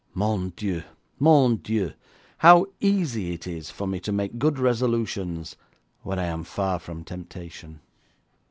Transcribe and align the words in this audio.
Mon 0.15 0.49
Dieu! 0.55 0.81
Mon 1.19 1.57
Dieu! 1.57 1.93
how 2.39 2.65
easy 2.79 3.33
it 3.33 3.45
is 3.45 3.69
for 3.69 3.85
me 3.85 3.99
to 3.99 4.11
make 4.11 4.39
good 4.39 4.57
resolutions 4.57 5.55
when 6.01 6.17
I 6.17 6.25
am 6.25 6.43
far 6.43 6.79
from 6.79 7.03
temptation! 7.03 7.81